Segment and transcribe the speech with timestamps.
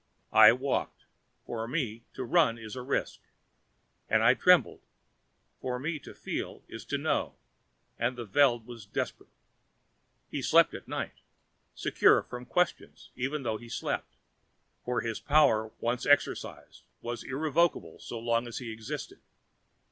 [0.33, 1.05] I walked
[1.45, 3.19] for me, to run is to risk
[4.09, 4.81] and I trembled,
[5.59, 7.35] for me to feel is to know,
[7.99, 9.29] and the Veld was desperate.
[10.27, 11.19] He slept at night,
[11.75, 14.15] secure from questions even though he slept,
[14.83, 19.19] for his power once exercised was irrevocable so long as he existed.